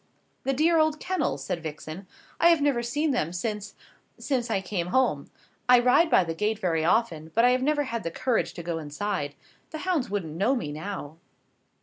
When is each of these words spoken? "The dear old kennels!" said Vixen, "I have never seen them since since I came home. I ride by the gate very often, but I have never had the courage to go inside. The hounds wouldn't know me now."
"The 0.45 0.53
dear 0.53 0.79
old 0.79 0.99
kennels!" 0.99 1.43
said 1.45 1.61
Vixen, 1.61 2.07
"I 2.39 2.49
have 2.49 2.59
never 2.59 2.81
seen 2.81 3.11
them 3.11 3.31
since 3.31 3.75
since 4.17 4.49
I 4.49 4.59
came 4.59 4.87
home. 4.87 5.29
I 5.69 5.79
ride 5.79 6.09
by 6.09 6.23
the 6.23 6.33
gate 6.33 6.57
very 6.57 6.83
often, 6.83 7.29
but 7.35 7.45
I 7.45 7.51
have 7.51 7.61
never 7.61 7.83
had 7.83 8.01
the 8.01 8.09
courage 8.09 8.55
to 8.55 8.63
go 8.63 8.79
inside. 8.79 9.35
The 9.69 9.77
hounds 9.85 10.09
wouldn't 10.09 10.33
know 10.35 10.55
me 10.55 10.71
now." 10.71 11.17